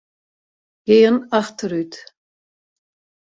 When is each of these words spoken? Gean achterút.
Gean 0.87 1.15
achterút. 1.39 1.91